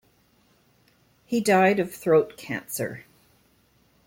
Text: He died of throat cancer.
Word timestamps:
He 1.27 1.41
died 1.41 1.77
of 1.77 1.93
throat 1.93 2.35
cancer. 2.35 3.05